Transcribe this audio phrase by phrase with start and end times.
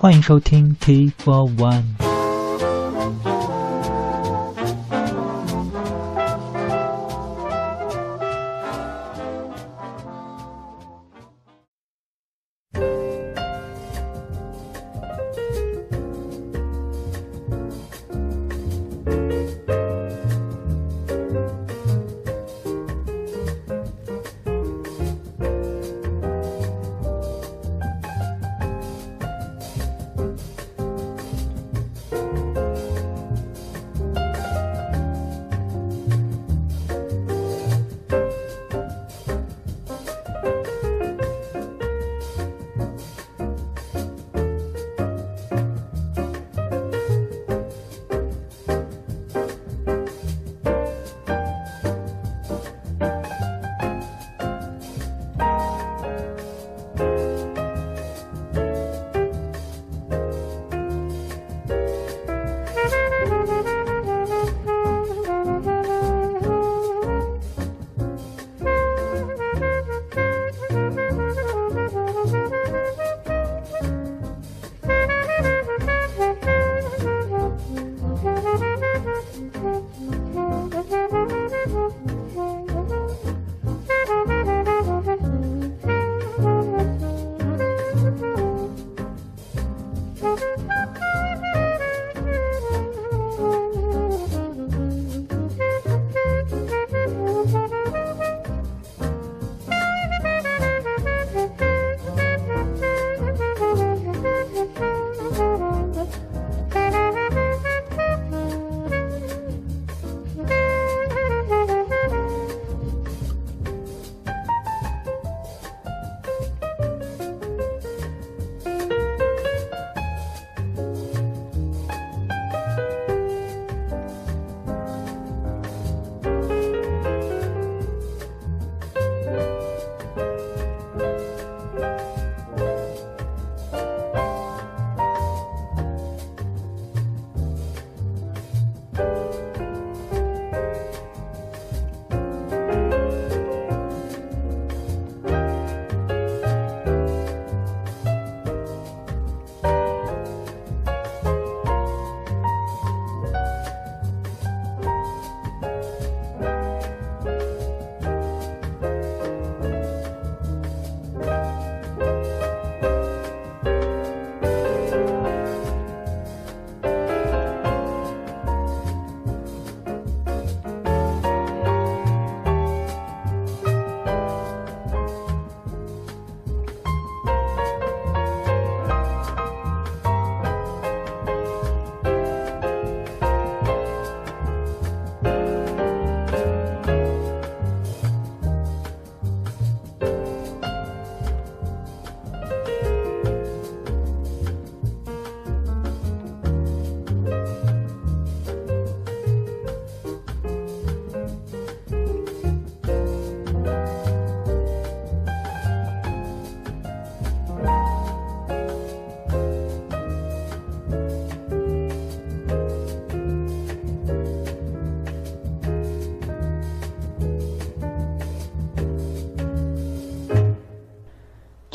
[0.00, 2.07] 欢迎收听 T for One。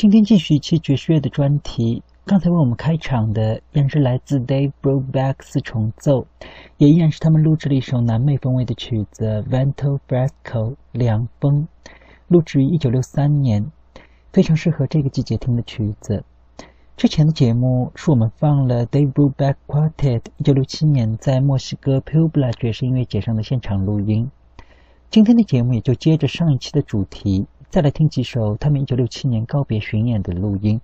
[0.03, 2.03] 今天继续一期爵士乐的专题。
[2.25, 6.27] 刚才为我们开场的依然是来自 Dave Brubeck 四重奏，
[6.75, 11.69] 也依然是他们录制了一首南美风味的曲子《Vento Fresco》凉风，
[12.27, 13.71] 录制于一九六三年，
[14.33, 16.25] 非常适合这个季节听的曲子。
[16.97, 24.29] 之前的节目是我们放了 Dave Brubeck Quartet 一九六七年在墨西哥 Puebla 爵士音乐节上的现场录音。
[25.09, 27.47] 今天的节目也就接着上一期的主题。
[27.73, 30.79] 再来听几首他们一九六七年告别巡演的录音。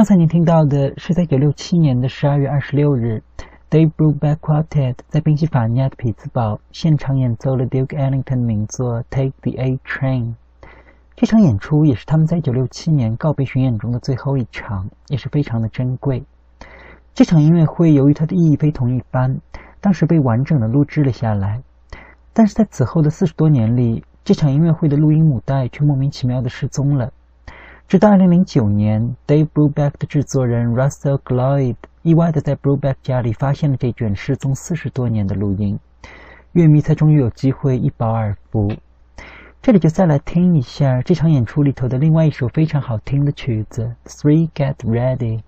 [0.00, 3.22] 刚才您听到的是在1967年的12月26日
[3.68, 10.22] ，Dave Brubeck Quartet 在宾夕法尼亚的匹兹堡现场演奏了 Duke Ellington 的名作《Take the A Train》。
[11.16, 16.24] 这场演出也是他们在1967年告别巡演中的最后一场，也是非常的珍贵。
[17.12, 19.42] 这场音乐会由于它的意义非同一般，
[19.82, 21.60] 当时被完整的录制了下来。
[22.32, 27.12] 但是在此后的四十多年里，这场音乐会的录音母带却莫名其妙的失踪了。
[27.90, 35.76] 直到二零零九年，Dave Brubeck 的制作人 Russell Gloyd 意外的在 Brubeck 家里发现了这卷失踪四十多年的录音，
[36.52, 38.72] 乐迷才终于有机会一饱耳福。
[39.60, 45.38] 这里就再来听一下这场演出里头的另外一首非常好听的曲子《Three Get Ready》。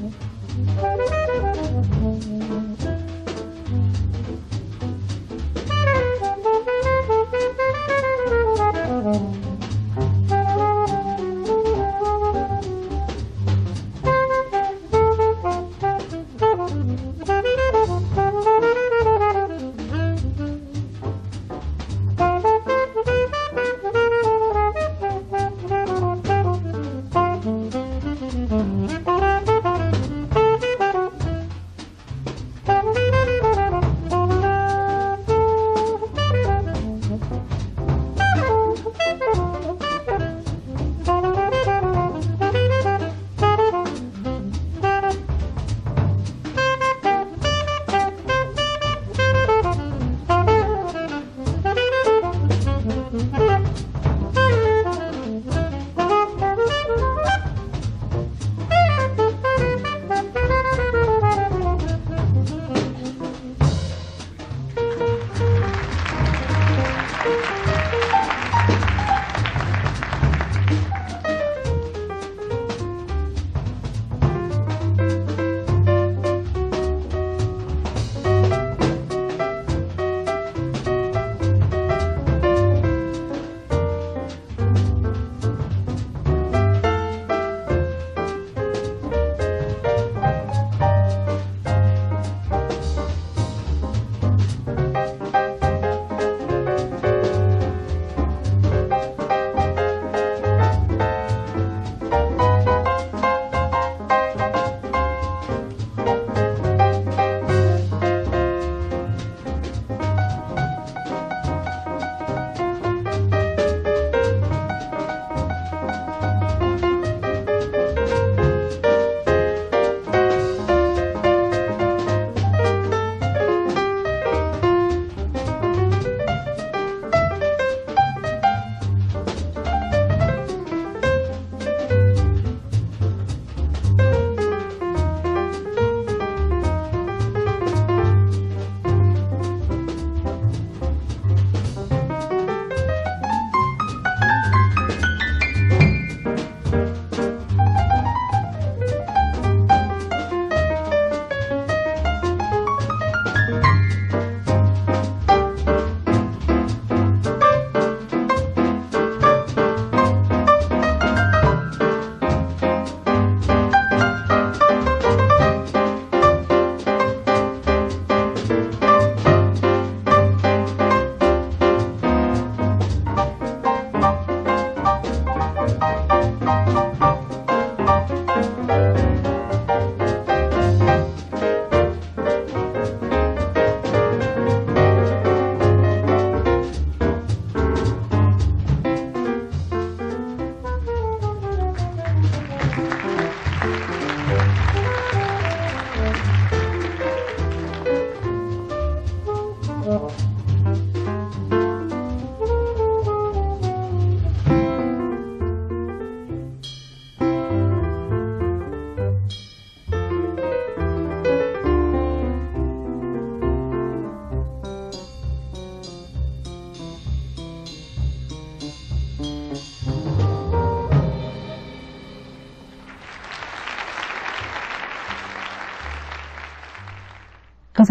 [0.00, 1.08] Bye.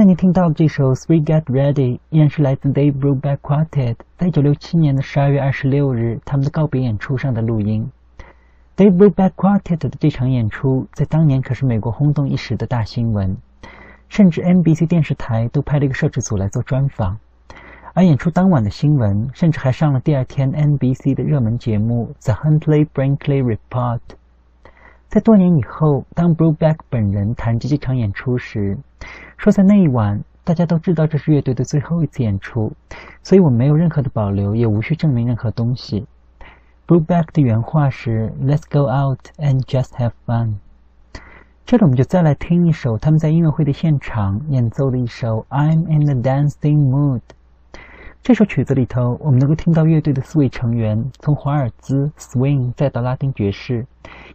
[0.01, 1.73] 才您听到的这首《Three Get Ready》
[2.09, 7.87] 依然是来自 Dave Brubeck Quartet 在一九六七年的十二月二十六日他们的告别演出上的录音。
[8.75, 13.37] Dave Brubeck Quartet 的这场演出在当年可是美国轰动一时的大新闻，
[14.09, 17.19] 甚至 NBC 电视台都派了一个摄制组来做专访。
[17.93, 23.99] 而演出当晚的新闻甚至还上了第二天 NBC 的热门节目《The Huntley Brinkley Report》。
[25.09, 28.77] 在多年以后，当 Brubeck 本人谈及这场演出时，
[29.41, 32.71] 说在那一晚，大家都知道这是乐队的最后一次演出，
[33.23, 36.05] 所以我没有任何的保留，也无需证明任何东西。
[36.85, 40.57] "Blue Back" 的原话是：“Let's go out and just have fun。”
[41.65, 47.21] 这里我们就再来听一首他们在音乐会的现场演奏的一首《I'm in the Dancing Mood》。
[48.21, 53.87] 这首曲子里头，我们能够听到乐队的四位成员从华尔兹 swing 再到拉丁爵士，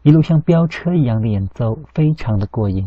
[0.02, 2.84] 一路像飙车一样的演奏，非常的过瘾。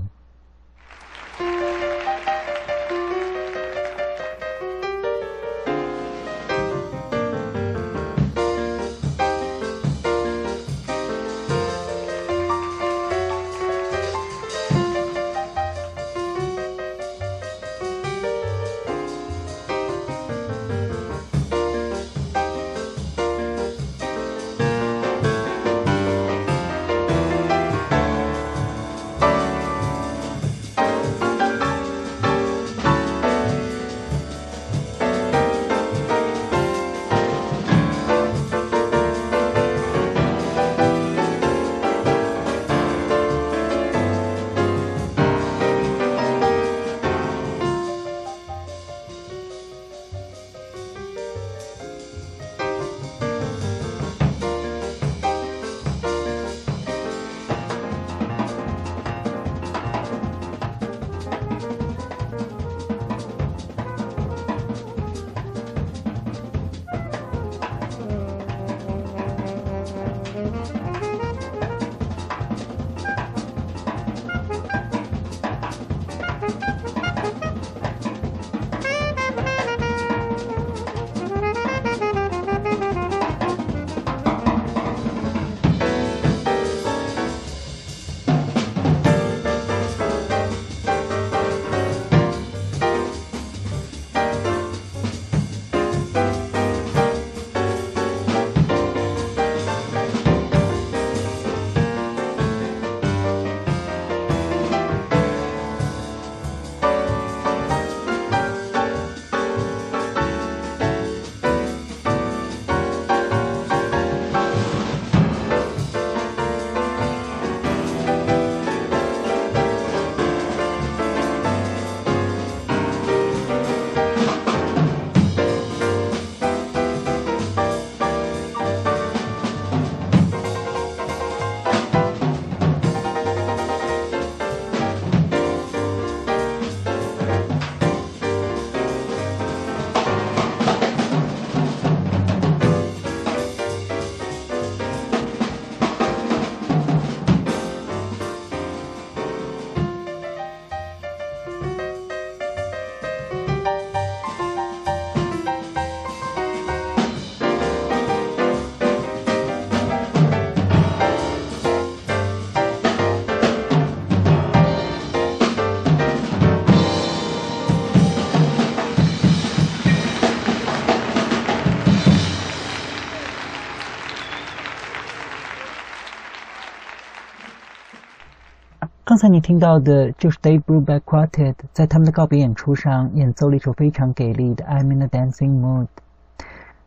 [179.20, 185.88] 刚才你听到的就是 Dave Brubeck Quartet 在他们的告别演出上演奏了一首非常给力的《I'm in a Dancing Mood》。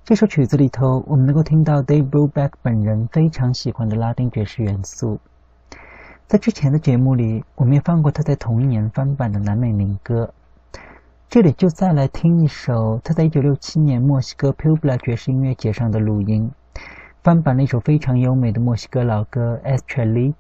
[0.03, 5.21] 这首曲子里头，我们能够听到 Dave Brubeck 本人非常喜欢的拉丁爵士元素。
[6.27, 10.33] 在之前的节目里，我们也放过他在同一年翻版的南美民歌。
[11.29, 16.51] 这里就再来听一首他在1967年墨西哥 Puebla 爵士音乐节上的录音，
[17.23, 20.33] 翻版了一首非常优美的墨西哥老歌《Estrellita》。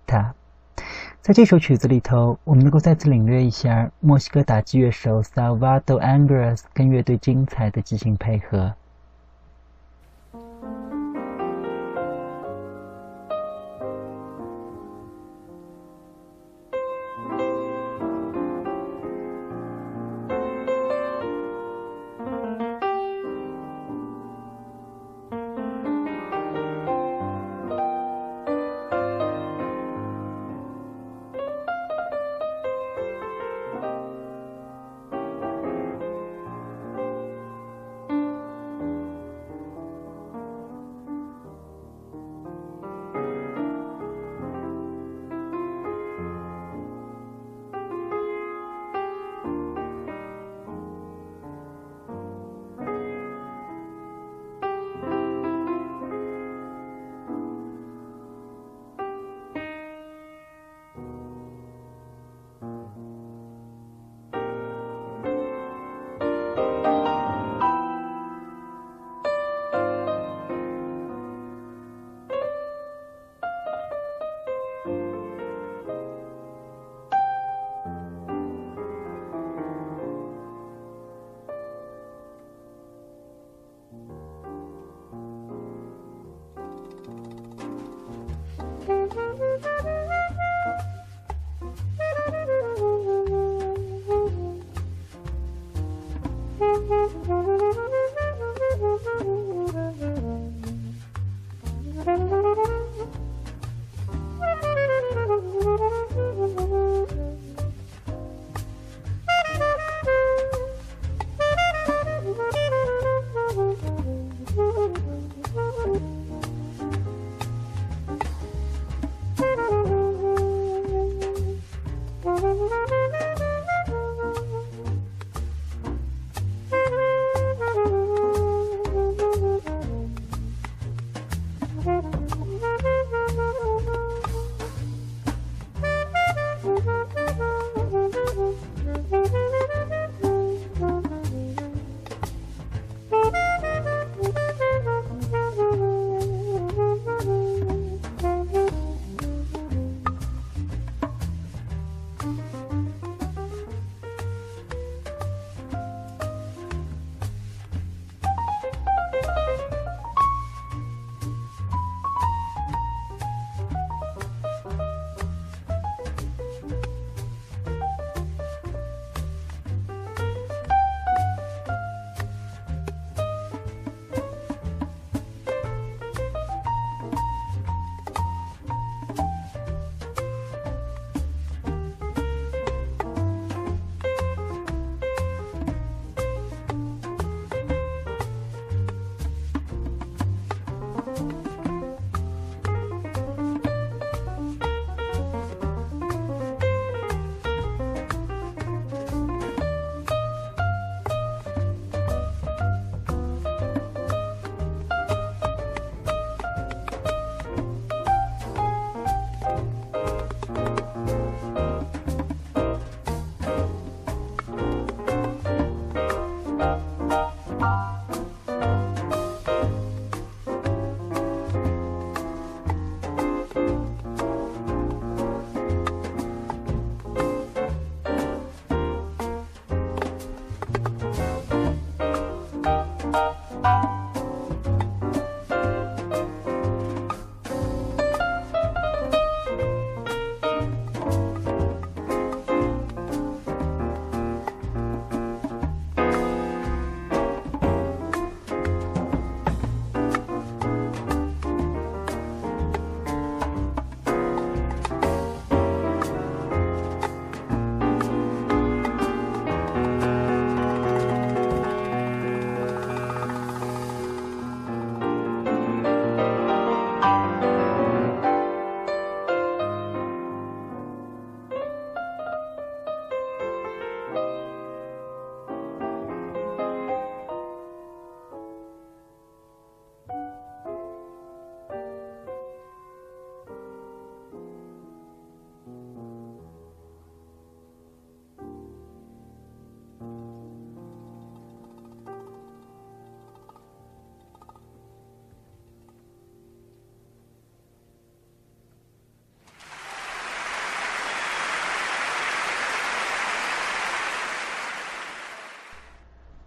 [1.22, 8.74] 在这首曲子里头，我们能够再次领略一下墨西哥打击乐手 Salvador Angres 跟乐队精彩的即兴配合。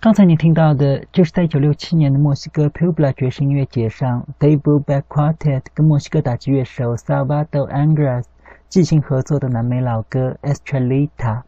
[0.06, 8.26] 刚才你听到的，就是在1967年的墨西哥 Puebla 爵士音乐节上，Dave Brubeck Quartet 跟墨西哥打击乐手 Salvador Angras
[8.70, 11.41] 即兴合作的南美老歌 Estrellita。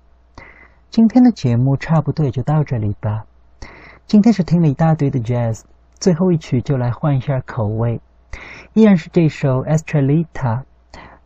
[0.89, 3.25] 今天的节目差不多也就到这里吧。
[4.07, 5.61] 今天是听了一大堆的 Jazz，
[5.99, 8.01] 最后一曲就来换一下口味，
[8.73, 10.63] 依然是这首 Estrellita，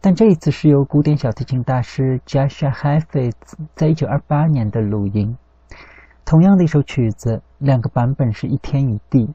[0.02, 5.38] 但这一次是由古典小提琴大师 Jascha Heifetz 在1928年的录音。
[6.32, 9.34] 同样的一首曲子，两个版本是一天一地。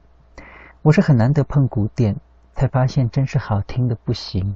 [0.81, 2.15] 我是很难得碰古典，
[2.55, 4.55] 才发现真是好听的不行。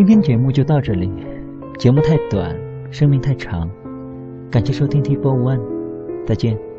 [0.00, 1.12] 今天节目就到这里，
[1.78, 2.58] 节目太短，
[2.90, 3.70] 生命太长，
[4.50, 5.60] 感谢收听 T Four One，
[6.24, 6.69] 再见。